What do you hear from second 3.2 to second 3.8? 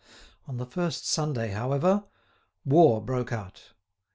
out.